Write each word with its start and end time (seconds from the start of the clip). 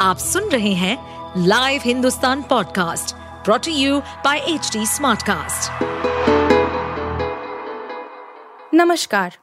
आप 0.00 0.18
सुन 0.18 0.44
रहे 0.44 0.72
हैं 0.72 0.96
live 1.46 1.80
Hindustan 1.84 2.42
podcast 2.42 3.14
brought to 3.44 3.72
you 3.72 3.98
by 4.00 4.38
H 4.38 4.72
Smartcast. 4.76 5.82
नमस्कार 8.74 9.36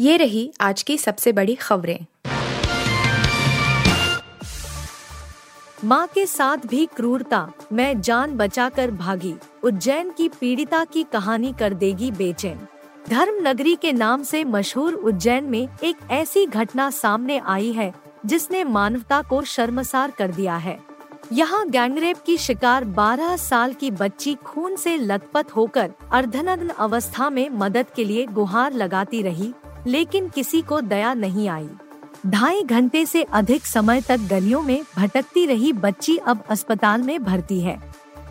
ये 0.00 0.16
रही 0.16 0.52
आज 0.60 0.82
की 0.82 0.98
सबसे 0.98 1.32
बड़ी 1.32 1.54
खबरें। 1.54 2.06
माँ 5.84 6.06
के 6.06 6.26
साथ 6.26 6.56
भी 6.66 6.86
क्रूरता 6.86 7.52
मैं 7.72 8.00
जान 8.00 8.36
बचाकर 8.36 8.90
भागी। 8.90 9.34
उज्जैन 9.62 10.10
की 10.10 10.28
पीड़िता 10.28 10.84
की 10.84 11.02
कहानी 11.02 11.54
कर 11.58 11.74
देगी 11.74 12.10
बेचैन। 12.10 12.66
धर्म 13.08 13.48
नगरी 13.48 13.76
के 13.76 13.92
नाम 13.92 14.22
से 14.22 14.44
मशहूर 14.44 14.94
उज्जैन 14.94 15.44
में 15.44 15.68
एक 15.84 15.96
ऐसी 16.10 16.46
घटना 16.46 16.90
सामने 16.90 17.38
आई 17.38 17.72
है 17.72 18.03
जिसने 18.26 18.64
मानवता 18.64 19.22
को 19.22 19.42
शर्मसार 19.42 20.10
कर 20.10 20.30
दिया 20.30 20.56
है। 20.56 20.78
यहाँ 21.32 21.66
गैंगरेप 21.68 22.16
की 22.26 22.36
शिकार 22.36 22.84
12 22.84 23.36
साल 23.36 23.72
की 23.72 23.90
बच्ची 23.90 24.34
खून 24.34 24.76
से 24.76 24.96
लथपथ 24.96 25.50
होकर 25.56 25.90
अर्धनग्न 26.12 26.68
अवस्था 26.68 27.30
में 27.30 27.48
मदद 27.50 27.86
के 27.96 28.04
लिए 28.04 28.26
गुहार 28.26 28.72
लगाती 28.72 29.22
रही, 29.22 29.52
लेकिन 29.86 30.28
किसी 30.28 30.62
को 30.62 30.80
दया 30.80 31.14
नहीं 31.14 31.48
आई। 31.48 31.68
ढाई 32.26 32.62
घंटे 32.62 33.04
से 33.06 33.22
अधिक 33.22 33.66
समय 33.66 34.00
तक 34.00 34.20
गलियों 34.30 34.62
में 34.62 34.82
भटकती 34.96 35.46
रही 35.46 35.72
बच्ची 35.72 36.16
अब 36.16 36.44
अस्पताल 36.50 37.02
में 37.02 37.22
भर्ती 37.24 37.60
है। 37.60 37.78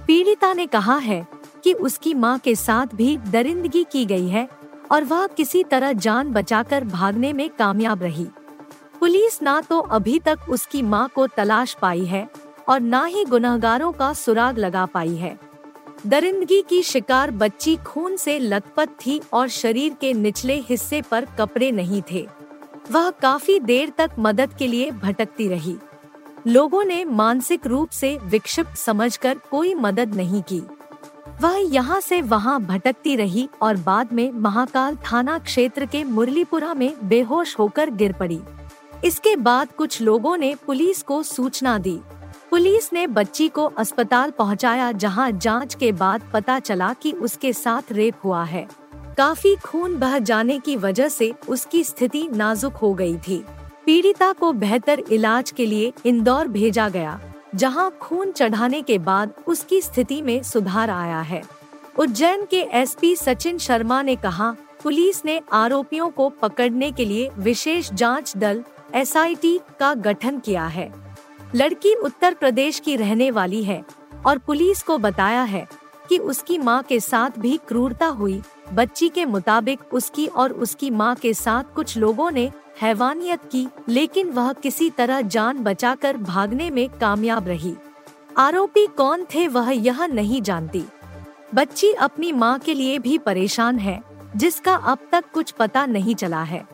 पीड़िता 0.07 0.53
ने 0.53 0.65
कहा 0.67 0.97
है 0.97 1.25
कि 1.63 1.73
उसकी 1.73 2.13
माँ 2.13 2.37
के 2.39 2.55
साथ 2.55 2.95
भी 2.95 3.17
दरिंदगी 3.17 3.83
की 3.83 4.05
गई 4.05 4.27
है 4.27 4.47
और 4.91 5.03
वह 5.03 5.27
किसी 5.27 5.63
तरह 5.63 5.93
जान 5.93 6.31
बचाकर 6.31 6.83
भागने 6.83 7.33
में 7.33 7.49
कामयाब 7.49 8.03
रही। 8.03 8.27
पुलिस 9.03 9.41
ना 9.41 9.59
तो 9.61 9.79
अभी 9.91 10.19
तक 10.19 10.45
उसकी 10.49 10.81
माँ 10.81 11.07
को 11.15 11.25
तलाश 11.27 11.73
पाई 11.73 12.03
है 12.05 12.27
और 12.69 12.79
न 12.81 13.03
ही 13.05 13.23
गुनहगारों 13.25 13.91
का 13.91 14.11
सुराग 14.13 14.57
लगा 14.57 14.85
पाई 14.85 15.15
है। 15.15 15.35
दरिंदगी 16.07 16.61
की 16.61 16.81
शिकार 16.83 17.31
बच्ची 17.31 17.75
खून 17.77 18.15
से 18.17 18.37
लथपथ 18.39 18.89
थी 19.05 19.19
और 19.33 19.47
शरीर 19.47 19.97
के 20.01 20.13
निचले 20.13 20.55
हिस्से 20.69 21.01
पर 21.01 21.25
कपड़े 21.39 21.71
नहीं 21.71 22.01
थे। 22.11 22.25
वह 22.91 23.09
काफ़ी 23.21 23.59
देर 23.59 23.91
तक 23.97 24.15
मदद 24.19 24.53
के 24.53 24.67
लिए 24.67 24.89
भटकती 24.93 25.47
रही। 25.47 25.75
लोगों 26.47 26.83
ने 26.83 27.03
मानसिक 27.05 27.67
रूप 27.67 27.89
से 27.89 28.17
विक्षिप्त 28.23 28.77
समझकर 28.77 29.37
कोई 29.51 29.73
मदद 29.75 30.15
नहीं 30.15 30.41
की। 30.43 30.61
वह 31.41 31.59
यहाँ 31.65 31.99
से 32.01 32.21
वहाँ 32.23 32.59
भटकती 32.61 33.15
रही 33.15 33.47
और 33.61 33.77
बाद 33.81 34.13
में 34.13 34.29
महाकाल 34.31 34.97
थाना 35.05 35.39
क्षेत्र 35.41 35.85
के 35.85 36.03
मुरलीपुरा 36.05 36.73
में 36.73 36.91
बेहोश 37.03 37.57
होकर 37.59 37.89
गिर 37.91 38.13
पड़ी। 38.13 38.41
इसके 39.03 39.35
बाद 39.35 39.71
कुछ 39.71 40.01
लोगों 40.01 40.35
ने 40.37 40.53
पुलिस 40.65 41.01
को 41.03 41.21
सूचना 41.23 41.77
दी। 41.77 41.99
पुलिस 42.49 42.91
ने 42.93 43.05
बच्ची 43.07 43.47
को 43.47 43.65
अस्पताल 43.65 44.31
पहुँचाया, 44.31 44.91
जहाँ 44.91 45.31
जाँच 45.31 45.75
के 45.75 45.91
बाद 45.91 46.29
पता 46.33 46.59
चला 46.59 46.93
कि 46.93 47.11
उसके 47.11 47.53
साथ 47.53 47.91
रेप 47.91 48.15
हुआ 48.23 48.43
है। 48.43 48.67
काफ़ी 49.17 49.55
खून 49.55 49.97
बह 49.99 50.17
जाने 50.19 50.57
की 50.59 50.75
वजह 50.75 51.09
से 51.09 51.33
उसकी 51.49 51.83
स्थिति 51.83 52.27
नाजुक 52.27 52.73
हो 52.73 52.93
गई 52.93 53.17
थी। 53.17 53.43
पीड़िता 53.85 54.31
को 54.33 54.51
बेहतर 54.53 55.03
इलाज 55.11 55.51
के 55.51 55.65
लिए 55.65 55.91
इंदौर 56.05 56.47
भेजा 56.47 56.89
गया, 56.89 57.19
जहाँ 57.55 57.89
खून 58.01 58.31
चढ़ाने 58.31 58.81
के 58.81 58.97
बाद 58.99 59.33
उसकी 59.47 59.81
स्थिति 59.81 60.21
में 60.21 60.41
सुधार 60.43 60.89
आया 60.89 61.21
है। 61.21 61.41
उज्जैन 61.99 62.45
के 62.45 62.61
एसपी 62.73 63.15
सचिन 63.15 63.57
शर्मा 63.57 64.01
ने 64.01 64.15
कहा, 64.15 64.55
पुलिस 64.83 65.23
ने 65.25 65.41
आरोपियों 65.53 66.09
को 66.09 66.29
पकड़ने 66.31 66.91
के 66.91 67.05
लिए 67.05 67.29
विशेष 67.37 67.91
जाँच 67.93 68.35
दल 68.37 68.63
एसआईटी 68.93 69.59
का 69.79 69.93
गठन 69.93 70.39
किया 70.39 70.65
है। 70.65 70.91
लड़की 71.55 71.93
उत्तर 71.95 72.33
प्रदेश 72.33 72.79
की 72.79 72.95
रहने 72.95 73.29
वाली 73.31 73.63
है 73.63 73.83
और 74.25 74.37
पुलिस 74.37 74.81
को 74.83 74.97
बताया 74.97 75.43
है 75.43 75.67
कि 76.09 76.17
उसकी 76.17 76.57
माँ 76.57 76.81
के 76.83 76.99
साथ 76.99 77.39
भी 77.39 77.57
क्रूरता 77.57 78.05
हुई। 78.05 78.41
बच्ची 78.73 79.09
के 79.09 79.25
मुताबिक 79.25 79.93
उसकी 79.93 80.27
और 80.27 80.51
उसकी 80.51 80.89
माँ 80.89 81.15
के 81.15 81.33
साथ 81.33 81.73
कुछ 81.75 81.97
लोगों 81.97 82.31
ने 82.31 82.51
हैवानियत 82.81 83.39
की, 83.51 83.67
लेकिन 83.89 84.29
वह 84.29 84.51
किसी 84.53 84.89
तरह 84.89 85.21
जान 85.21 85.63
बचाकर 85.63 86.17
भागने 86.17 86.69
में 86.69 86.89
कामयाब 86.89 87.47
रही। 87.47 87.75
आरोपी 88.37 88.85
कौन 88.87 89.25
थे 89.35 89.47
वह 89.47 89.71
यह 89.71 90.05
नहीं 90.05 90.41
जानती। 90.41 90.83
बच्ची 91.55 91.91
अपनी 91.93 92.31
माँ 92.31 92.57
के 92.59 92.73
लिए 92.73 92.99
भी 92.99 93.17
परेशान 93.17 93.79
है, 93.79 94.01
जिसका 94.35 94.75
अब 94.75 94.97
तक 95.11 95.23
कुछ 95.33 95.51
पता 95.51 95.85
नहीं 95.85 96.15
चला 96.15 96.43
है। 96.43 96.72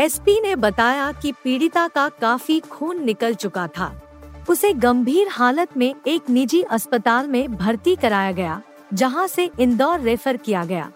एसपी 0.00 0.40
ने 0.40 0.56
बताया 0.56 1.12
कि 1.12 1.32
पीड़िता 1.32 1.88
का 1.88 2.08
काफ़ी 2.08 2.60
खून 2.60 3.04
निकल 3.04 3.34
चुका 3.34 3.66
था। 3.66 4.02
उसे 4.50 4.72
गंभीर 4.72 5.28
हालत 5.28 5.76
में 5.76 5.94
एक 6.06 6.30
निजी 6.30 6.62
अस्पताल 6.62 7.28
में 7.28 7.56
भर्ती 7.56 7.96
कराया 7.96 8.32
गया, 8.32 8.62
जहाँ 8.94 9.26
से 9.26 9.50
इंदौर 9.60 10.00
रेफर 10.00 10.36
किया 10.36 10.64
गया। 10.64 10.92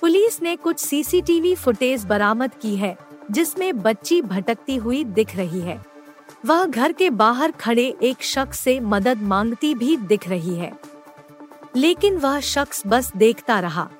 पुलिस 0.00 0.42
ने 0.42 0.56
कुछ 0.56 0.78
सीसीटीवी 0.78 1.54
फुटेज 1.54 2.04
बरामद 2.04 2.54
की 2.54 2.76
है, 2.76 2.98
जिसमें 3.30 3.82
बच्ची 3.82 4.22
भटकती 4.22 4.76
हुई 4.76 5.04
दिख 5.04 5.36
रही 5.36 5.60
है। 5.60 5.84
वह 6.46 6.64
घर 6.64 6.92
के 6.92 7.10
बाहर 7.10 7.50
खड़े 7.50 7.96
एक 8.02 8.22
शख्स 8.22 8.58
से 8.60 8.80
मदद 8.80 9.22
मांगती 9.22 9.74
भी 9.74 9.96
दिख 9.96 10.28
रही 10.28 10.54
है। 10.54 10.72
लेकिन 11.76 12.16
वह 12.16 12.40
शख्स 12.40 12.82
बस 12.86 13.12
देखता 13.16 13.60
रहा। 13.60 13.90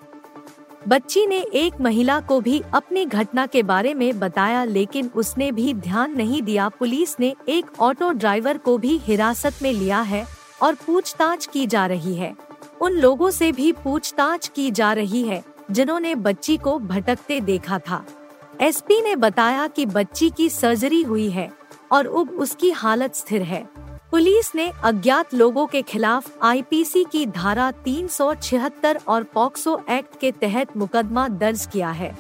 बच्ची 0.83 1.27
ने 1.27 1.39
एक 1.55 1.81
महिला 1.81 2.21
को 2.21 2.41
भी 2.41 2.63
अपनी 2.75 3.05
घटना 3.05 3.47
के 3.47 3.63
बारे 3.63 3.95
में 3.95 4.19
बताया, 4.19 4.65
लेकिन 4.65 5.11
उसने 5.17 5.51
भी 5.53 5.73
ध्यान 5.75 6.17
नहीं 6.17 6.43
दिया। 6.43 6.69
पुलिस 6.69 7.19
ने 7.21 7.35
एक 7.49 7.81
ऑटो 7.81 8.11
ड्राइवर 8.11 8.59
को 8.59 8.77
भी 8.79 8.97
हिरासत 8.99 9.63
में 9.63 9.73
लिया 9.73 10.01
है 10.01 10.25
और 10.63 10.75
पूछताछ 10.75 11.47
की 11.47 11.67
जा 11.67 11.87
रही 11.87 12.15
है। 12.15 12.35
उन 12.81 12.93
लोगों 12.93 13.31
से 13.31 13.51
भी 13.53 13.73
पूछताछ 13.73 14.49
की 14.49 14.71
जा 14.71 14.93
रही 14.93 15.23
है, 15.23 15.43
जिन्होंने 15.71 16.15
बच्ची 16.15 16.57
को 16.57 16.79
भटकते 16.79 17.41
देखा 17.41 17.79
था। 17.79 18.05
एसपी 18.61 19.01
ने 19.03 19.17
बताया 19.17 19.67
कि 19.67 19.87
बच्ची 19.87 20.31
की 20.31 20.49
सर्जरी 20.49 21.03
हुई 21.03 21.29
है 21.31 21.51
और 21.93 22.07
अब 22.07 22.31
उसकी 22.31 22.71
हालत 22.71 23.15
स्थिर 23.15 23.43
है। 23.43 23.69
पुलिस 24.13 24.55
ने 24.55 24.71
अज्ञात 24.85 25.35
लोगों 25.35 25.67
के 25.67 25.81
खिलाफ 25.83 26.31
आईपीसी 26.43 27.05
की 27.05 27.25
धारा 27.27 27.71
376 27.87 28.99
और 29.09 29.23
पॉक्सो 29.25 29.81
एक्ट 29.91 30.19
के 30.21 30.31
तहत 30.33 30.77
मुकदमा 30.77 31.27
दर्ज 31.29 31.67
किया 31.67 31.91
है। 31.91 32.17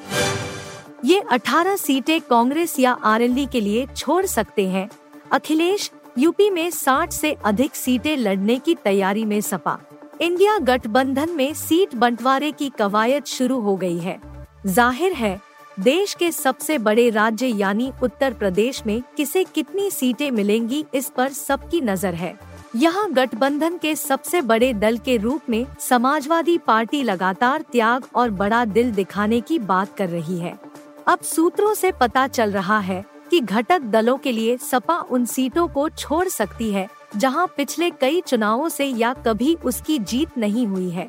ये 1.05 1.23
18 1.33 1.77
सीटें 1.77 2.21
कांग्रेस 2.21 2.79
या 2.79 2.93
आरएलडी 3.05 3.47
के 3.47 3.61
लिए 3.61 3.87
छोड़ 3.97 4.25
सकते 4.27 4.69
हैं। 4.69 4.89
अखिलेश, 5.33 5.91
यूपी 6.19 6.51
में 6.51 6.71
60 6.71 7.13
से 7.13 7.33
अधिक 7.45 7.75
सीटें 7.75 8.17
लड़ने 8.17 8.59
की 8.59 8.75
तैयारी 8.75 9.25
में 9.25 9.41
सपा। 9.41 9.79
इंडिया 10.21 10.59
गठबंधन 10.59 11.31
में 11.31 11.53
सीट 11.55 11.95
बंटवारे 11.95 12.53
की 12.53 12.69
कवायद 12.69 13.25
शुरू 13.27 13.61
हो 13.61 13.77
गई 13.77 13.99
है। 13.99 14.21
ज़ाहिर 14.67 15.13
है 15.13 15.39
देश 15.79 16.13
के 16.15 16.31
सबसे 16.33 16.77
बड़े 16.79 17.09
राज्य 17.11 17.47
यानी 17.47 17.91
उत्तर 18.03 18.33
प्रदेश 18.35 18.83
में 18.87 19.03
किसे 19.17 19.43
कितनी 19.45 19.91
सीटें 19.91 20.31
मिलेंगी 20.31 20.85
इस 20.95 21.09
पर 21.09 21.33
सबकी 21.33 21.81
नज़र 21.81 22.15
है। 22.15 22.33
यहाँ 22.77 23.11
गठबंधन 23.13 23.77
के 23.79 23.95
सबसे 23.97 24.41
बड़े 24.43 24.73
दल 24.75 24.99
के 24.99 25.17
रूप 25.17 25.43
में 25.51 25.67
समाजवादी 25.81 26.57
पार्टी 26.59 27.03
लगातार 27.03 27.65
त्याग 27.73 28.07
और 28.15 28.31
बड़ा 28.31 28.65
दिल 28.65 28.91
दिखाने 28.93 29.41
की 29.41 29.59
बात 29.59 29.95
कर 29.97 30.09
रही 30.09 30.39
है। 30.39 30.59
अब 31.09 31.21
सूत्रों 31.25 31.75
से 31.75 31.93
पता 31.93 32.27
चल 32.29 32.53
रहा 32.53 32.79
है 32.79 33.05
कि 33.31 33.41
घटक 33.41 33.83
दलों 33.83 34.17
के 34.19 34.33
लिए 34.33 34.57
सपा 34.57 34.99
उन 35.01 35.25
सीटों 35.27 35.69
को 35.69 35.89
छोड़ 35.89 36.27
सकती 36.29 36.71
है, 36.71 36.89
जहाँ 37.17 37.47
पिछले 37.57 37.91
कई 37.91 38.21
चुनावों 38.21 38.69
से 38.69 38.87
या 38.87 39.13
कभी 39.27 39.55
उसकी 39.65 39.99
जीत 40.01 40.37
नहीं 40.39 40.67
हुई 40.67 40.91
है। 40.91 41.09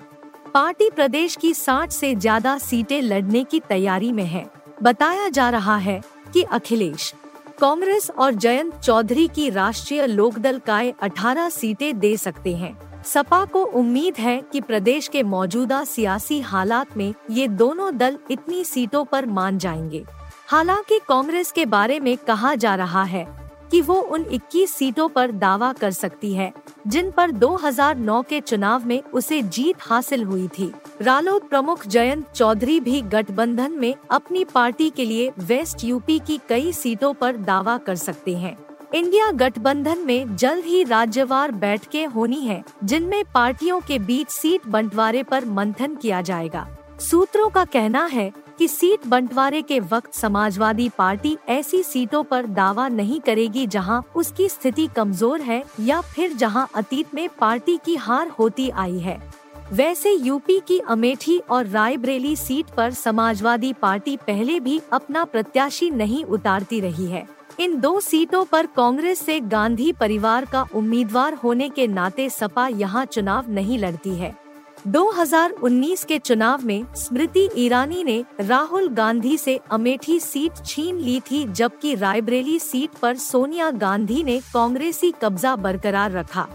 पार्टी 0.54 0.90
प्रदेश 0.90 1.36
की 1.36 1.54
60 1.54 1.92
से 1.92 2.14
ज़्यादा 2.16 2.58
सीटें 2.58 3.02
लड़ने 3.02 3.44
की 3.44 3.60
तैयारी 3.60 4.12
में 4.12 4.26
है। 4.26 4.46
बताया 4.84 5.30
जा 5.30 5.50
रहा 5.50 5.78
है 5.78 6.02
कि 6.34 6.44
अखिलेश, 6.44 7.14
कांग्रेस 7.62 8.12
और 8.12 8.34
जयंत 8.34 8.80
चौधरी 8.80 9.28
की 9.28 9.50
राष्ट्रीय 9.50 10.08
लोकदल 10.08 10.60
काय 10.60 10.94
18 11.04 11.50
सीटें 11.50 12.00
दे 12.00 12.18
सकते 12.18 12.56
हैं। 12.56 13.04
सपा 13.04 13.46
को 13.46 13.64
उम्मीद 13.64 14.18
है 14.18 14.42
कि 14.52 14.62
प्रदेश 14.62 15.08
के 15.08 15.24
मौजूदा 15.24 15.84
सियासी 15.84 16.42
हालात 16.42 16.98
में 16.98 17.14
ये 17.32 17.48
दोनों 17.48 17.98
दल 17.98 18.18
इतनी 18.32 18.64
सीटों 18.64 19.06
पर 19.06 19.26
मान 19.26 19.58
जाएँगे। 19.58 20.06
हालाँकि 20.48 21.00
कांग्रेस 21.10 21.52
के 21.52 21.66
बारे 21.66 22.00
में 22.00 22.18
कहा 22.18 22.56
जा 22.56 22.76
रहा 22.76 23.04
है 23.04 23.52
कि 23.72 23.82
वो 23.82 23.96
उन 23.96 24.26
21 24.32 24.74
सीटों 24.76 25.10
पर 25.10 25.32
दावा 25.32 25.74
कर 25.74 25.92
सकती 25.92 26.34
है 26.34 26.54
जिन 26.88 27.12
पर 27.12 27.32
2009 27.32 28.22
के 28.22 28.40
चुनाव 28.42 28.86
में 28.86 29.02
उसे 29.04 29.42
जीत 29.42 29.76
हासिल 29.80 30.24
हुई 30.24 30.48
थी। 30.48 30.72
रालोद 31.02 31.42
प्रमुख 31.42 31.88
जयंत 31.88 32.32
चौधरी 32.32 32.80
भी 32.80 33.02
गठबंधन 33.02 33.72
में 33.72 33.96
अपनी 34.12 34.44
पार्टी 34.46 34.90
के 34.90 35.06
लिए 35.06 35.32
वेस्ट 35.40 35.84
यूपी 35.84 36.20
की 36.20 36.40
कई 36.50 36.72
सीटों 36.72 37.14
पर 37.14 37.38
दावा 37.38 37.78
कर 37.78 37.96
सकते 37.96 38.36
हैं। 38.36 38.58
इंडिया 38.94 39.32
गठबंधन 39.32 39.98
में 39.98 40.36
जल्द 40.36 40.66
ही 40.66 40.84
राज्यवार 40.84 41.52
बैठकें 41.52 42.08
होनी 42.08 42.42
है, 42.42 42.64
जिनमें 42.84 43.24
पार्टियों 43.34 43.80
के 43.80 44.00
बीच 44.00 44.30
सीट 44.30 44.68
बंटवारे 44.68 45.24
पर 45.24 45.46
मंथन 45.46 45.96
किया 45.96 46.22
जाएगा। 46.22 46.68
सूत्रों 47.00 47.50
का 47.50 47.66
कहना 47.66 48.06
है 48.06 48.32
कि 48.60 48.68
सीट 48.68 49.06
बंटवारे 49.08 49.62
के 49.62 49.80
वक्त 49.82 50.14
समाजवादी 50.14 50.88
पार्टी 50.90 51.36
ऐसी 51.50 51.82
सीटों 51.84 52.24
पर 52.24 52.46
दावा 52.46 52.88
नहीं 52.88 53.20
करेगी 53.20 53.66
जहाँ 53.68 54.02
उसकी 54.16 54.48
स्थिति 54.50 54.88
कमज़ोर 54.88 55.42
है 55.42 55.64
या 55.80 56.00
फिर 56.06 56.34
जहाँ 56.34 56.68
अतीत 56.76 57.14
में 57.16 57.28
पार्टी 57.40 57.78
की 57.86 57.96
हार 57.96 58.30
होती 58.30 58.70
आई 58.70 59.00
है। 59.00 59.18
वैसे 59.72 60.14
यूपी 60.14 60.60
की 60.60 60.80
अमेठी 60.80 61.38
और 61.40 61.68
रायबरेली 61.68 62.36
सीट 62.36 62.74
पर 62.78 62.92
समाजवादी 62.94 63.72
पार्टी 63.74 64.18
पहले 64.18 64.60
भी 64.60 64.80
अपना 64.94 65.24
प्रत्याशी 65.24 65.90
नहीं 65.90 66.24
उतारती 66.26 66.80
रही 66.80 67.06
है। 67.06 67.26
इन 67.60 67.80
दो 67.80 68.00
सीटों 68.00 68.44
पर 68.46 68.66
कांग्रेस 68.66 69.20
से 69.20 69.40
गांधी 69.40 69.92
परिवार 69.92 70.46
का 70.46 70.66
उम्मीदवार 70.76 71.34
होने 71.34 71.70
के 71.70 71.88
नाते 71.88 72.30
सपा 72.30 72.68
यहाँ 72.68 73.06
चुनाव 73.06 73.52
नहीं 73.52 73.78
लड़ती 73.80 74.16
है। 74.16 74.36
2019 74.88 76.04
के 76.06 76.18
चुनाव 76.20 76.62
में 76.66 76.86
स्मृति 76.96 77.50
ईरानी 77.58 78.04
ने 78.04 78.24
राहुल 78.40 78.88
गांधी 78.88 79.38
से 79.38 79.60
अमेठी 79.72 80.20
सीट 80.20 80.66
छीन 80.66 80.98
ली 80.98 81.20
थी, 81.20 81.44
जबकि 81.48 81.96
रायबरेली 81.96 82.60
सीट 82.60 82.90
पर 82.92 83.18
सोनिया 83.18 83.72
गांधी 83.72 84.24
ने 84.24 84.40
कांग्रेसी 84.54 85.12
कब्जा 85.22 85.56
बरकरार 85.56 86.12
रखा। 86.12 86.48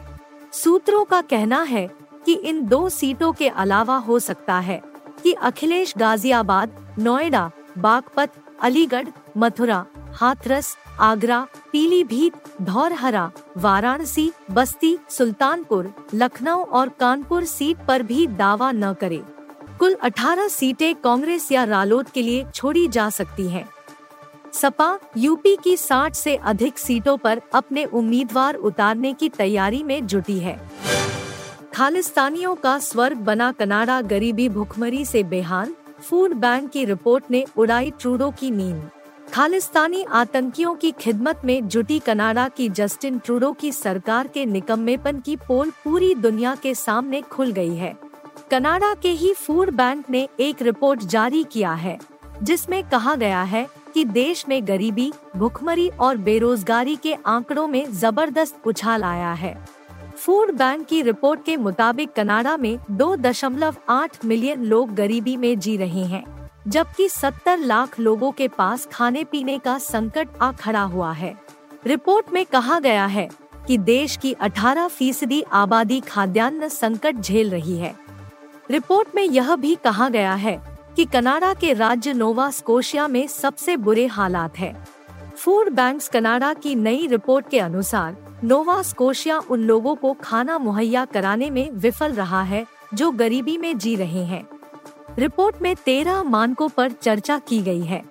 सूत्रों 0.53 1.05
का 1.05 1.21
कहना 1.21 1.63
है 1.63 1.87
कि 2.27 2.33
इन 2.33 2.67
दो 2.67 2.89
सीटों 2.89 3.33
के 3.33 3.49
अलावा 3.49 3.97
हो 3.97 4.19
सकता 4.19 4.59
है 4.59 4.83
कि 5.23 5.33
अखिलेश 5.33 5.95
गाजियाबाद, 5.99 6.97
नोएडा, 6.99 7.51
बागपत, 7.79 8.33
अलीगढ़, 8.63 9.09
मथुरा, 9.37 9.85
हाथरस 10.13 10.77
आगरा, 11.01 11.47
पीलीभीत, 11.73 12.33
धौरहरा, 12.63 13.31
वाराणसी, 13.57 14.33
बस्ती, 14.51 14.99
सुल्तानपुर, 15.11 15.95
लखनऊ 16.15 16.65
और 16.65 16.89
कानपुर 16.89 17.45
सीट 17.45 17.77
पर 17.89 18.03
भी 18.03 18.27
दावा 18.27 18.73
न 18.73 18.93
करे। 18.95 19.23
कुल 19.79 19.95
18 19.95 20.49
सीटें 20.49 20.95
कांग्रेस 20.95 21.53
या 21.53 21.65
रालोद 21.65 22.09
के 22.09 22.23
लिए 22.23 22.47
छोड़ी 22.55 22.89
जा 22.89 23.11
सकती 23.11 23.49
हैं। 23.49 23.69
सपा, 24.53 24.99
यूपी 25.17 25.57
की 25.65 25.77
60 25.77 26.15
से 26.15 26.37
अधिक 26.37 26.79
सीटों 26.79 27.17
पर 27.17 27.41
अपने 27.55 27.85
उम्मीदवार 27.85 28.55
उतारने 28.55 29.13
की 29.13 29.29
तैयारी 29.29 29.83
में 29.83 30.07
जुटी 30.07 30.39
है। 30.39 30.71
खालिस्तानियों 31.75 32.55
का 32.55 32.79
स्वर्ग 32.79 33.17
बना 33.17 33.53
कनाडा 33.53 34.01
गरीबी 34.01 34.49
भुखमरी 34.49 35.05
से 35.05 35.23
बेहाल, 35.23 35.75
फ़ूड 36.01 36.35
बैंक 36.35 36.71
की 36.71 36.85
रिपोर्ट 36.85 37.25
ने 37.31 37.47
उड़ाई 37.57 37.91
ट्रूडो 37.91 38.31
की 38.31 38.51
नींद। 38.51 38.91
खालिस्तानी 39.33 40.03
आतंकियों 40.13 40.75
की 40.75 40.91
खिदमत 40.91 41.41
में 41.45 41.69
जुटी 41.69 41.99
कनाडा 41.99 42.47
की 42.49 42.69
जस्टिन 42.69 43.19
ट्रूडो 43.19 43.53
की 43.53 43.71
सरकार 43.73 44.27
के 44.27 44.45
निकम्मेपन 44.47 45.21
की 45.21 45.37
पोल 45.37 45.71
पूरी 45.85 46.15
दुनिया 46.15 46.55
के 46.55 46.75
सामने 46.75 47.21
खुल 47.23 47.53
गई 47.53 47.75
है। 47.75 47.95
कनाडा 48.51 48.93
के 48.95 49.11
ही 49.11 49.33
फ़ूड 49.35 49.71
बैंक 49.71 50.11
ने 50.11 50.29
एक 50.41 50.63
रिपोर्ट 50.63 51.03
जारी 51.05 51.43
किया 51.45 51.73
है, 51.73 51.99
जिसमें 52.43 52.83
कहा 52.89 53.15
गया 53.15 53.43
है 53.43 53.67
कि 53.95 54.05
देश 54.05 54.45
में 54.49 54.67
गरीबी, 54.69 55.13
भुखमरी 55.37 55.89
और 55.91 56.17
बेरोजगारी 56.19 56.97
के 56.97 57.15
आंकड़ों 57.27 57.67
में 57.67 57.85
ज़बरदस्त 57.93 58.67
उछाल 58.67 59.05
आया 59.05 59.33
है। 59.33 59.57
फ़ूड 60.17 60.53
बैंक 60.53 60.87
की 60.87 61.03
रिपोर्ट 61.03 61.45
के 61.45 61.57
मुताबिक 61.57 62.13
कनाडा 62.13 62.57
में 62.57 62.79
दो 62.91 63.15
दशमलव 63.17 63.77
आठ 63.89 64.25
मिलियन 64.25 64.65
लोग 64.65 64.95
गरीबी 64.95 65.37
में 65.37 65.59
जी 65.59 65.77
रहे 65.77 66.05
हैं। 66.05 66.25
जबकि 66.69 67.09
70 67.09 67.59
लाख 67.59 67.99
लोगों 68.01 68.33
के 68.33 68.49
पास 68.49 68.89
खाने 68.93 69.25
पीने 69.25 69.59
का 69.59 69.79
संकट 69.79 70.29
आ 70.43 70.53
खड़ा 70.53 70.83
हुआ 70.83 71.13
है। 71.13 71.35
रिपोर्ट 71.87 72.33
में 72.33 72.47
कहा 72.47 72.81
गया 72.81 73.07
है 73.07 73.29
कि 73.67 73.79
देश 73.79 74.17
की 74.17 74.33
18 74.33 74.89
फ़ीसदी 74.89 75.43
आबादी 75.53 76.01
खाद्यान्न 76.01 76.69
संकट 76.69 77.17
झेल 77.17 77.51
रही 77.51 77.79
है। 77.79 77.95
रिपोर्ट 78.71 79.09
में 79.15 79.23
यह 79.23 79.57
भी 79.57 79.75
कहा 79.75 80.09
गया 80.09 80.35
है 80.35 80.61
कि 80.97 81.05
कनाडा 81.05 81.55
के 81.55 81.73
राज्य 81.73 82.13
नोवा 82.13 82.51
स्कोशिया 82.51 83.09
में 83.09 83.27
सबसे 83.27 83.77
बुरे 83.77 84.07
हालात 84.07 84.59
है। 84.59 84.87
फ़ूड 85.37 85.71
बैंक्स 85.71 86.09
कनाडा 86.09 86.55
की 86.55 86.75
नई 86.75 87.07
रिपोर्ट 87.07 87.49
के 87.49 87.59
अनुसार, 87.59 88.17
नोवा 88.45 88.83
स्कोशिया 88.83 89.39
उन 89.39 89.61
लोगों 89.61 89.95
को 89.95 90.13
खाना 90.13 90.59
मुहैया 90.59 91.05
कराने 91.05 91.51
में 91.51 91.71
विफल 91.71 92.13
रहा 92.13 92.43
है 92.43 92.67
जो 92.95 93.11
गरीबी 93.11 93.59
में 93.59 93.79
जी 93.79 93.97
रहे 93.97 94.25
हैं। 94.25 94.47
रिपोर्ट 95.19 95.63
में 95.63 95.77
तेरह 95.77 96.23
मानकों 96.23 96.69
पर 96.69 96.91
चर्चा 96.93 97.39
की 97.39 97.61
गई 97.63 97.81
है। 97.81 98.03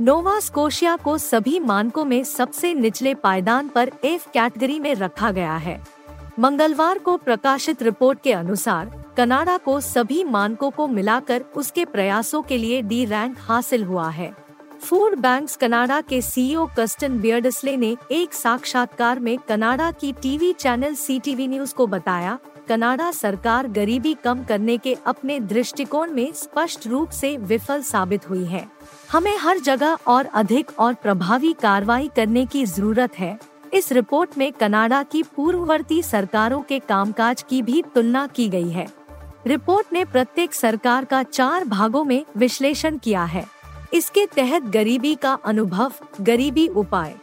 नोवा 0.00 0.40
स्कोशिया 0.40 0.96
को 0.96 1.18
सभी 1.18 1.58
मानकों 1.60 2.04
में 2.04 2.24
सबसे 2.24 2.74
निचले 2.74 3.14
पायदान 3.14 3.68
पर 3.68 3.90
एफ़ 4.04 4.28
कैटेगरी 4.28 4.80
में 4.80 4.94
रखा 4.94 5.30
गया 5.30 5.56
है। 5.56 5.86
मंगलवार 6.38 6.98
को 6.98 7.16
प्रकाशित 7.16 7.82
रिपोर्ट 7.82 8.22
के 8.22 8.32
अनुसार, 8.32 9.04
कनाडा 9.16 9.56
को 9.56 9.80
सभी 9.80 10.24
मानकों 10.24 10.70
को 10.70 10.88
मिलाकर 10.88 11.44
उसके 11.56 11.84
प्रयासों 11.84 12.42
के 12.42 12.58
लिए 12.58 12.82
डी 12.82 13.04
रैंक 13.04 13.36
हासिल 13.40 13.84
हुआ 13.84 14.08
है। 14.08 14.34
फ़ूड 14.80 15.18
बैंक्स 15.18 15.56
कनाडा 15.56 16.00
के 16.00 16.22
सीईओ 16.22 16.68
कस्टन 16.78 17.20
बियर्डसले 17.20 17.76
ने 17.76 17.96
एक 18.10 18.34
साक्षात्कार 18.34 19.18
में 19.18 19.38
कनाडा 19.38 19.90
की 19.90 20.12
TV 20.12 20.52
channel 20.52 20.94
C 20.94 21.04
CTV 21.04 21.48
news 21.48 21.74
को 21.74 21.86
बताया 21.86 22.38
कनाडा 22.70 23.10
सरकार 23.10 23.68
गरीबी 23.68 24.14
कम 24.14 24.42
करने 24.44 24.76
के 24.78 24.96
अपने 25.06 25.38
दृष्टिकोण 25.40 26.10
में 26.10 26.32
स्पष्ट 26.32 26.86
रूप 26.86 27.10
से 27.10 27.36
विफल 27.36 27.82
साबित 27.82 28.28
हुई 28.30 28.44
है। 28.44 28.64
हमें 29.12 29.36
हर 29.38 29.58
जगह 29.58 29.96
और 30.06 30.26
अधिक 30.26 30.70
और 30.78 30.94
प्रभावी 30.94 31.52
कार्रवाई 31.52 32.10
करने 32.16 32.46
की 32.46 32.64
ज़रूरत 32.66 33.18
है। 33.18 33.38
इस 33.74 33.92
रिपोर्ट 33.92 34.38
में 34.38 34.52
कनाडा 34.52 35.02
की 35.02 35.22
पूर्ववर्ती 35.36 36.02
सरकारों 36.02 36.60
के 36.60 36.78
कामकाज 36.78 37.42
की 37.42 37.62
भी 37.62 37.82
तुलना 37.94 38.26
की 38.26 38.48
गई 38.48 38.70
है। 38.70 38.86
रिपोर्ट 39.46 39.92
ने 39.92 40.04
प्रत्येक 40.04 40.54
सरकार 40.54 41.04
का 41.04 41.22
चार 41.22 41.64
भागों 41.64 42.04
में 42.04 42.24
विश्लेषण 42.36 42.98
किया 42.98 43.24
है। 43.24 43.44
इसके 43.94 44.26
तहत 44.26 44.62
गरीबी 44.62 45.14
का 45.14 45.38
अनुभव, 45.44 45.92
गरीबी 46.20 46.68
उपाय, 46.68 47.14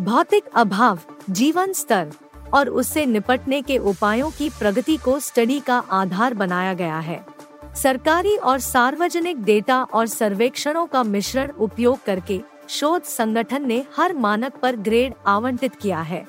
भौतिक 0.00 0.48
अभाव, 0.56 0.98
जीवन 1.30 1.72
स्तर 1.72 2.12
और 2.54 2.68
उससे 2.68 3.04
निपटने 3.06 3.60
के 3.62 3.78
उपायों 3.78 4.30
की 4.30 4.48
प्रगति 4.50 4.96
को 4.96 5.18
स्टडी 5.20 5.60
का 5.60 5.78
आधार 5.92 6.34
बनाया 6.34 6.74
गया 6.74 6.98
है। 6.98 7.24
सरकारी 7.74 8.36
और 8.36 8.58
सार्वजनिक 8.58 9.42
डेटा 9.42 9.82
और 9.84 10.06
सर्वेक्षणों 10.06 10.86
का 10.86 11.02
मिश्रण 11.02 11.50
उपयोग 11.50 12.04
करके 12.04 12.40
शोध 12.68 13.02
संगठन 13.02 13.66
ने 13.66 13.84
हर 13.96 14.14
मानक 14.14 14.56
पर 14.56 14.76
ग्रेड 14.76 15.14
आवंटित 15.26 15.74
किया 15.74 16.00
है। 16.00 16.24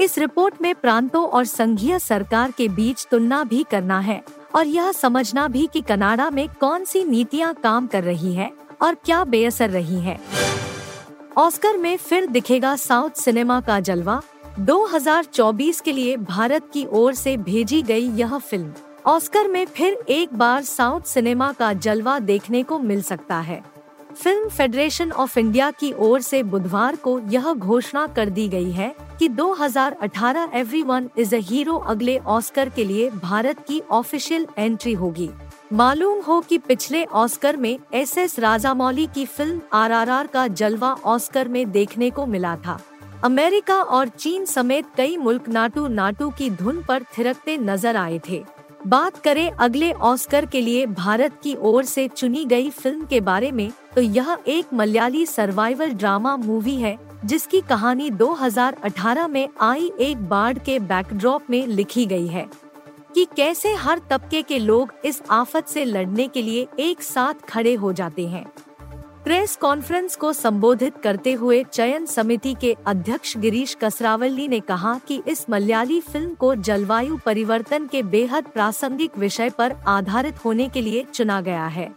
इस 0.00 0.18
रिपोर्ट 0.18 0.60
में 0.62 0.74
प्रांतों 0.74 1.24
और 1.26 1.44
संघीय 1.44 1.98
सरकार 1.98 2.50
के 2.50 2.68
बीच 2.68 3.06
तुलना 3.10 3.42
भी 3.44 3.64
करना 3.70 3.98
है 4.00 4.22
और 4.54 4.66
यह 4.66 4.90
समझना 4.92 5.46
भी 5.48 5.68
कि 5.72 5.80
कनाडा 5.80 6.28
में 6.30 6.48
कौन 6.60 6.84
सी 6.84 7.04
नीतियाँ 7.04 7.52
काम 7.54 7.86
कर 7.86 8.04
रही 8.04 8.34
है 8.34 8.50
और 8.82 8.94
क्या 8.94 9.22
बेअसर 9.24 9.70
रही 9.70 10.00
है। 10.00 10.18
ऑस्कर 11.36 11.76
में 11.76 11.96
फिर 11.96 12.26
दिखेगा 12.26 12.74
साउथ 12.76 13.10
सिनेमा 13.10 13.60
का 13.60 13.80
जलवा 13.80 14.20
2024 14.58 15.80
के 15.80 15.92
लिए 15.92 16.16
भारत 16.16 16.70
की 16.72 16.84
ओर 16.90 17.14
से 17.14 17.36
भेजी 17.36 17.82
गई 17.82 18.08
यह 18.10 18.36
फ़िल्म 18.38 18.72
ऑस्कर 19.06 19.48
में 19.48 19.64
फिर 19.66 19.98
एक 20.08 20.34
बार 20.34 20.62
साउथ 20.62 21.00
सिनेमा 21.00 21.52
का 21.52 21.72
जलवा 21.72 22.18
देखने 22.18 22.62
को 22.62 22.78
मिल 22.78 23.02
सकता 23.02 23.38
है। 23.40 23.62
फ़िल्म 24.14 24.48
फेडरेशन 24.48 25.12
ऑफ़ 25.12 25.38
इंडिया 25.38 25.70
की 25.70 25.92
ओर 25.98 26.20
से 26.20 26.42
बुधवार 26.42 26.96
को 26.96 27.18
यह 27.28 27.52
घोषणा 27.52 28.06
कर 28.06 28.30
दी 28.30 28.48
गई 28.48 28.70
है 28.70 28.94
कि 29.18 29.28
2018 29.28 30.48
एवरीवन 30.54 31.08
इज़ 31.18 31.36
अ 31.36 31.38
हीरो 31.38 31.76
अगले 31.76 32.18
ऑस्कर 32.18 32.68
के 32.68 32.84
लिए 32.84 33.10
भारत 33.10 33.64
की 33.68 33.80
ऑफिशियल 33.90 34.46
एंट्री 34.58 34.92
होगी। 34.92 35.30
मालूम 35.72 36.20
हो 36.20 36.40
कि 36.40 36.58
पिछले 36.58 37.04
ऑस्कर 37.04 37.56
में 37.56 37.78
एस 37.94 38.18
एस 38.18 38.38
राजामौली 38.38 39.06
की 39.06 39.26
फ़िल्म 39.26 39.60
आरआरआर 39.72 40.26
का 40.26 40.46
जलवा 40.48 40.92
ऑस्कर 41.04 41.48
में 41.48 41.70
देखने 41.70 42.10
को 42.10 42.26
मिला 42.26 42.56
था। 42.56 42.80
अमेरिका 43.24 43.76
और 43.76 44.08
चीन 44.08 44.44
समेत 44.44 44.86
कई 44.96 45.16
मुल्क 45.16 45.48
नाटू 45.48 45.86
नाटू 45.88 46.28
की 46.30 46.48
धुन 46.50 46.82
पर 46.82 47.02
थिरकते 47.16 47.56
नज़र 47.58 47.96
आए 47.96 48.20
थे। 48.28 48.42
बात 48.86 49.16
करें 49.18 49.50
अगले 49.50 49.90
ऑस्कर 49.92 50.46
के 50.46 50.60
लिए 50.60 50.84
भारत 50.86 51.40
की 51.42 51.54
ओर 51.60 51.84
से 51.84 52.06
चुनी 52.08 52.44
गई 52.44 52.70
फ़िल्म 52.70 53.06
के 53.06 53.20
बारे 53.20 53.50
में 53.52 53.70
तो 53.94 54.00
यह 54.00 54.36
एक 54.48 54.72
मलयाली 54.74 55.24
सर्वाइवल 55.26 55.92
ड्रामा 55.92 56.36
मूवी 56.36 56.76
है, 56.76 56.96
जिसकी 57.24 57.60
कहानी 57.60 58.10
2018 58.10 59.28
में 59.28 59.48
आई 59.60 59.90
एक 60.00 60.28
बाढ़ 60.28 60.58
के 60.58 60.78
बैकड्रॉप 60.78 61.50
में 61.50 61.66
लिखी 61.66 62.06
गई 62.06 62.26
है। 62.26 62.46
कि 63.14 63.26
कैसे 63.36 63.74
हर 63.74 64.00
तबके 64.10 64.42
के 64.42 64.58
लोग 64.58 64.92
इस 65.04 65.22
आफत 65.30 65.68
से 65.68 65.84
लड़ने 65.84 66.28
के 66.28 66.42
लिए 66.42 66.66
एक 66.80 67.02
साथ 67.02 67.46
खड़े 67.48 67.74
हो 67.74 67.92
जाते 67.92 68.26
हैं। 68.26 68.46
प्रेस 69.24 69.56
कॉन्फ्रेंस 69.56 70.16
को 70.16 70.32
संबोधित 70.32 70.96
करते 70.96 71.32
हुए 71.32 71.62
चयन 71.64 72.04
समिति 72.06 72.54
के 72.60 72.76
अध्यक्ष 72.86 73.36
गिरीश 73.36 73.76
कसरावल्ली 73.80 74.46
ने 74.48 74.60
कहा 74.60 74.94
कि 75.08 75.20
इस 75.28 75.44
मलयाली 75.50 76.00
फ़िल्म 76.00 76.34
को 76.34 76.54
जलवायु 76.54 77.16
परिवर्तन 77.16 77.86
के 77.86 78.02
बेहद 78.02 78.44
प्रासंगिक 78.44 79.18
विषय 79.18 79.50
पर 79.50 79.72
आधारित 79.86 80.44
होने 80.44 80.68
के 80.68 80.82
लिए 80.82 81.04
चुना 81.14 81.40
गया 81.40 81.66
है। 81.66 81.92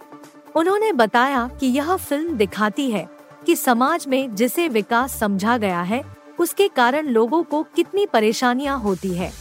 उन्होंने 0.56 0.92
बताया 0.94 1.50
कि 1.60 1.68
यह 1.68 1.96
फ़िल्म 1.96 2.38
दिखाती 2.38 2.90
है 2.92 3.08
कि 3.46 3.56
समाज 3.56 4.08
में 4.08 4.36
जिसे 4.36 4.68
विकास 4.68 5.20
समझा 5.20 5.58
गया 5.58 5.82
है, 5.82 6.04
उसके 6.40 6.68
कारण 6.68 7.08
लोगों 7.08 7.44
को 7.44 7.64
कितनी 7.76 8.06
परेशानियाँ 8.06 8.80
होती 8.80 9.14
है। 9.14 9.32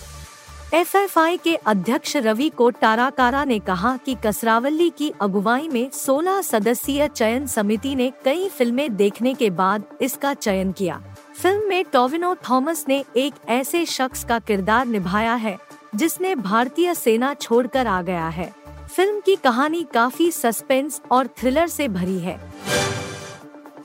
एफएफआई 0.74 1.36
के 1.36 1.54
अध्यक्ष 1.56 2.16
रवि 2.16 2.48
कोटाराकारा 2.48 3.44
ने 3.44 3.58
कहा 3.58 3.96
कि 3.96 4.16
कसरावली 4.24 4.88
की 4.90 5.12
अगुवाई 5.20 5.68
में 5.68 5.90
16 5.90 6.40
सदस्यीय 6.42 7.08
चयन 7.08 7.46
समिति 7.46 7.94
ने 7.94 8.12
कई 8.24 8.48
फ़िल्में 8.48 8.96
देखने 8.96 9.34
के 9.34 9.50
बाद 9.50 9.84
इसका 10.00 10.34
चयन 10.34 10.72
किया। 10.72 11.00
फ़िल्म 11.42 11.68
में 11.68 11.84
टोविनो 11.84 12.34
थॉमस 12.50 12.84
ने 12.88 13.04
एक 13.16 13.34
ऐसे 13.48 13.84
शख्स 13.86 14.24
का 14.24 14.38
किरदार 14.38 14.86
निभाया 14.86 15.34
है, 15.34 15.58
जिसने 15.94 16.34
भारतीय 16.34 16.94
सेना 16.94 17.34
छोड़कर 17.34 17.86
आ 17.86 18.00
गया 18.02 18.28
है। 18.28 18.52
फ़िल्म 18.96 19.20
की 19.20 19.36
कहानी 19.36 19.86
काफ़ी 19.94 20.30
सस्पेंस 20.30 21.00
और 21.10 21.26
थ्रिलर 21.38 21.66
से 21.66 21.88
भरी 21.88 22.18
है। 22.18 22.40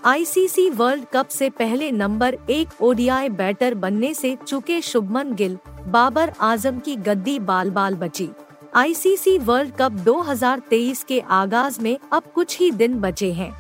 आईसीसी 0.06 0.70
वर्ल्ड 0.70 1.06
कप 1.14 1.28
से 1.28 1.50
पहले 1.50 1.92
नंबर 1.92 2.38
एक 2.50 2.82
ओडीआई 2.82 3.30
बैटर 3.30 3.74
बनने 3.76 4.14
से 4.14 4.38
चुके 4.48 4.82
शुभमन 4.82 5.34
गिल 5.34 5.58
बाबर 5.88 6.32
आज़म 6.42 6.80
की 6.80 6.96
गद्दी 6.96 7.38
बाल 7.40 7.70
बाल 7.70 7.96
बची। 7.96 8.30
आईसीसी 8.76 9.38
वर्ल्ड 9.38 9.72
कप 9.72 9.92
2023 10.06 11.04
के 11.04 11.20
आगाज़ 11.20 11.80
में 11.82 11.98
अब 12.14 12.24
कुछ 12.36 12.58
ही 12.60 12.70
दिन 12.72 13.00
बचे 13.00 13.32
हैं। 13.34 13.52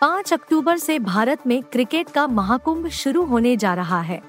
5 0.00 0.32
अक्टूबर 0.32 0.78
से 0.78 0.98
भारत 0.98 1.46
में 1.46 1.62
क्रिकेट 1.62 2.10
का 2.10 2.26
महाकुंभ 2.26 2.88
शुरू 2.88 3.24
होने 3.24 3.56
जा 3.56 3.74
रहा 3.74 4.00
है। 4.00 4.20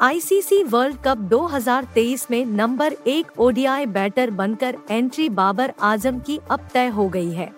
आईसीसी 0.00 0.62
वर्ल्ड 0.62 0.96
कप 1.04 1.18
2023 1.28 2.26
में 2.30 2.44
नंबर 2.46 2.96
एक 3.06 3.38
ओडीआई 3.38 3.86
बैटर 3.86 4.30
बनकर 4.30 4.76
एंट्री 4.90 5.28
बाबर 5.28 5.72
आज़म 5.82 6.18
की 6.20 6.40
अब 6.50 6.68
तय 6.74 6.88
हो 6.88 7.08
गई 7.08 7.30
है। 7.30 7.50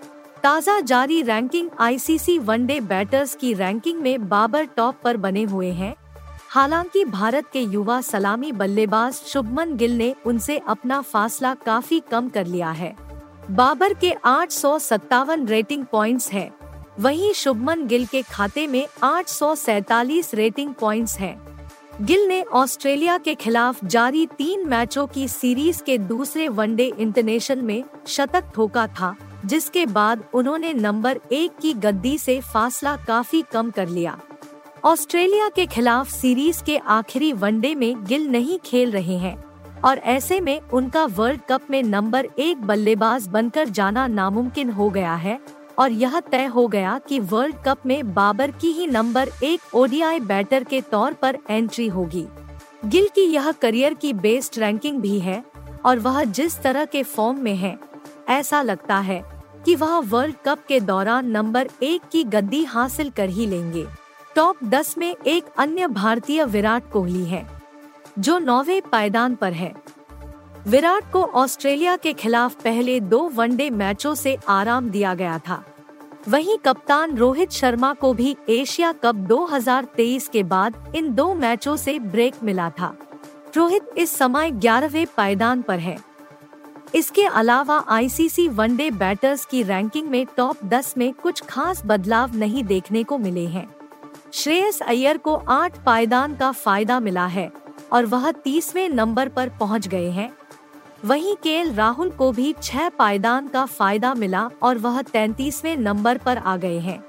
ताज़ा 0.43 0.81
जारी 0.81 1.23
ranking 1.23 1.71
ICC 1.81 2.39
one day 2.39 2.81
batters 2.81 3.35
की 3.35 3.55
रैंकिंग 3.55 4.01
में 4.01 4.29
बाबर 4.29 4.65
टॉप 4.77 5.01
पर 5.05 5.17
बने 5.17 5.43
हुए 5.45 5.71
हैं। 5.71 5.95
हालाँकि 6.51 7.05
भारत 7.05 7.47
के 7.53 7.61
युवा 7.61 8.01
सलामी 8.01 8.53
बल्लेबाज 8.53 9.15
शुभमन 9.15 9.75
गिल 9.77 9.97
ने 9.99 10.15
उनसे 10.27 10.57
अपना 10.59 11.01
फासला 11.01 11.55
काफ़ी 11.55 12.01
कम 12.01 12.29
कर 12.29 12.47
लिया 12.47 12.71
है। 12.71 12.95
बाबर 13.51 13.95
के 13.95 14.13
आठ 14.25 14.51
सौ 14.51 14.79
सत्तावन 14.79 15.47
रेटिंग 15.47 15.85
पॉइंट्स 15.85 16.31
हैं, 16.33 16.51
वहीं 17.01 17.33
शुभमन 17.33 17.87
गिल 17.87 18.07
के 18.07 18.23
खाते 18.23 18.67
में 18.67 18.87
आठ 19.03 19.29
रेटिंग 20.35 20.75
पॉइंट्स 20.75 21.19
हैं। 21.19 21.37
गिल 22.03 22.27
ने 22.27 22.43
ऑस्ट्रेलिया 22.43 23.19
के 23.19 23.35
खिलाफ 23.35 23.85
जारी 23.85 24.27
तीन 24.27 24.69
मैचों 24.69 25.07
की 25.07 25.29
सीरीज़ 25.29 25.83
के 25.83 25.99
दूसरे 25.99 26.49
वनडे 26.49 26.93
इंटरनेशनल 26.99 27.63
में 27.63 27.85
शतक 28.07 28.51
ठोका 28.55 28.87
था 28.87 29.15
जिसके 29.45 29.87
बाद 29.87 30.25
उन्होंने 30.35 30.73
नंबर 30.73 31.21
एक 31.33 31.59
की 31.63 31.73
गद्दी 31.75 32.17
से 32.19 32.41
फासला 32.41 32.97
काफ़ी 32.97 33.43
कम 33.53 33.71
कर 33.71 33.89
लिया। 33.89 34.19
ऑस्ट्रेलिया 34.85 35.49
के 35.49 35.65
खिलाफ 35.67 36.11
सीरीज़ 36.11 36.63
के 36.65 36.77
आखिरी 36.77 37.33
वनडे 37.33 37.75
में 37.75 38.05
गिल 38.07 38.27
नहीं 38.29 38.59
खेल 38.59 38.91
रहे 38.91 39.17
हैं, 39.19 39.35
और 39.85 39.99
ऐसे 39.99 40.41
में 40.41 40.61
उनका 40.61 41.05
वर्ल्ड 41.07 41.41
कप 41.49 41.71
में 41.71 41.83
नंबर 41.83 42.29
एक 42.39 42.63
बल्लेबाज 42.63 43.27
बनकर 43.29 43.69
जाना 43.69 44.07
नामुमकिन 44.07 44.71
हो 44.71 44.89
गया 44.91 45.15
है, 45.15 45.39
और 45.79 45.93
यह 45.93 46.19
तय 46.21 46.45
हो 46.47 46.67
गया 46.69 46.99
कि 46.99 47.21
वर्ल्ड 47.21 47.57
कप 47.67 47.87
में 47.87 48.15
बाबर 48.15 48.51
की 48.51 48.73
ही 48.73 48.87
नंबर 48.87 49.31
एक 49.45 49.75
ओडीआई 49.75 50.21
बैटर 50.21 50.65
के 50.65 50.81
तौर 50.83 51.13
पर 51.13 51.39
एंट्री 51.51 51.89
होगी। 51.89 52.27
गिल 52.85 53.09
की 53.15 53.25
यह 53.25 53.53
करियर 53.53 53.95
की 53.95 54.13
बेस्ट 54.13 54.59
रैंकिंग 54.59 55.01
भी 55.01 55.19
है, 55.21 55.43
और 55.85 55.99
वह 55.99 56.25
जिस 56.25 56.61
तरह 56.63 56.85
के 56.85 57.03
फॉर्म 57.03 57.39
में 57.39 57.55
है, 57.57 57.79
ऐसा 58.29 58.63
लगता 58.63 58.99
है 59.01 59.23
कि 59.65 59.75
वह 59.75 59.99
वर्ल्ड 60.01 60.37
कप 60.45 60.65
के 60.69 60.81
दौरान 60.81 61.31
नंबर 61.31 61.69
एक 61.83 62.03
की 62.13 62.25
गद्दी 62.25 62.65
हासिल 62.65 63.11
कर 63.11 63.29
ही 63.29 63.47
लेंगे। 63.47 63.87
टॉप 64.39 64.57
दस 64.65 64.99
में 64.99 65.17
एक 65.27 65.45
अन्य 65.59 65.87
भारतीय 65.87 66.45
विराट 66.45 66.91
कोहली 66.93 67.25
है, 67.25 67.47
जो 68.19 68.39
नौवे 68.39 68.81
पायदान 68.93 69.35
पर 69.35 69.53
है। 69.53 69.73
विराट 70.67 71.13
को 71.13 71.23
ऑस्ट्रेलिया 71.23 71.97
के 71.97 72.13
खिलाफ 72.13 72.55
पहले 72.55 73.01
दो 73.01 73.29
वनडे 73.29 73.71
मैचों 73.71 74.15
से 74.15 74.37
आराम 74.49 74.91
दिया 74.91 75.15
गया 75.15 75.39
था। 75.39 75.65
वहीं 76.29 76.57
कप्तान 76.59 77.17
रोहित 77.17 77.51
शर्मा 77.51 77.93
को 77.95 78.13
भी 78.13 78.37
एशिया 78.49 78.93
कप 78.93 79.15
2023 79.15 80.29
के 80.29 80.43
बाद 80.43 80.93
इन 80.97 81.15
दो 81.15 81.35
मैचों 81.35 81.77
से 81.77 81.99
ब्रेक 81.99 82.35
मिला 82.43 82.71
था। 82.71 82.97
रोहित 83.57 83.83
इस 83.99 84.17
समय 84.17 84.51
ग्यारहवे 84.51 85.07
पायदान 85.17 85.63
पर 85.63 85.79
है। 85.79 85.99
इसके 86.95 87.25
अलावा 87.25 87.85
आईसीसी 87.89 88.49
वनडे 88.49 88.91
बैटर्स 88.91 89.45
की 89.45 89.63
रैंकिंग 89.63 90.09
में 90.09 90.27
टॉप 90.37 90.65
10 90.65 90.95
में 90.99 91.13
कुछ 91.13 91.43
खास 91.43 91.83
बदलाव 91.87 92.37
नहीं 92.37 92.65
देखने 92.65 93.03
को 93.05 93.19
मिले 93.19 93.47
हैं। 93.47 93.78
श्रेयस 94.33 94.81
अय्यर 94.83 95.17
को 95.17 95.35
आठ 95.35 95.79
पायदान 95.85 96.35
का 96.35 96.51
फ़ायदा 96.53 96.99
मिला 97.01 97.27
है 97.27 97.51
और 97.93 98.07
वह 98.07 98.31
तीसवें 98.33 98.89
नंबर 98.89 99.29
पर 99.29 99.49
पहुँच 99.49 99.89
गए 99.89 100.11
हैं। 100.11 100.31
वहीं 101.05 101.35
के 101.37 101.63
राहुल 101.73 102.11
को 102.11 102.31
भी 102.33 102.55
छह 102.63 102.89
पायदान 102.89 103.49
का 103.49 103.65
फ़ायदा 103.67 104.13
मिला 104.15 104.49
और 104.63 104.79
वह 104.79 105.01
तैतीसवें 105.03 105.77
नंबर 105.77 106.19
पर 106.19 106.39
आ 106.39 106.57
गए 106.57 106.79
हैं। 106.79 107.03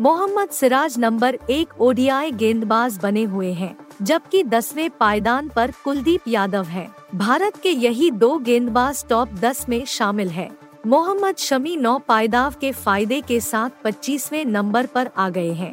मोहम्मद 0.00 0.48
सिराज 0.48 0.98
नंबर 0.98 1.38
एक 1.50 1.80
ओडीआई 1.80 2.30
गेंदबाज 2.30 2.98
बने 2.98 3.22
हुए 3.24 3.52
हैं, 3.52 3.76
जबकि 4.02 4.42
दसवें 4.44 4.90
पायदान 4.90 5.48
पर 5.48 5.72
कुलदीप 5.84 6.28
यादव 6.28 6.64
हैं। 6.64 6.88
भारत 7.14 7.56
के 7.56 7.70
यही 7.70 8.10
दो 8.10 8.36
गेंदबाज 8.38 9.04
टॉप 9.08 9.32
दस 9.34 9.68
में 9.68 9.84
शामिल 9.84 10.28
है। 10.28 10.50
मोहम्मद 10.86 11.36
शमी 11.36 11.76
नौ 11.76 11.98
पायदाव 11.98 12.54
के 12.60 12.72
फ़ायदे 12.72 13.20
के 13.20 13.40
साथ 13.40 13.70
पच्चीसवें 13.84 14.44
नंबर 14.44 14.86
पर 14.86 15.10
आ 15.16 15.28
गए 15.28 15.52
हैं। 15.52 15.72